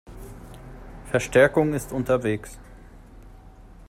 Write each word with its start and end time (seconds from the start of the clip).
Verstärkung 1.11 1.73
ist 1.75 1.91
unterwegs. 1.91 2.59